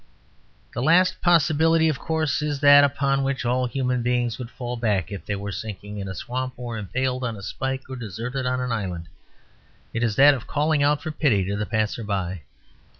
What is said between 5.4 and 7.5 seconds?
sinking in a swamp or impaled on a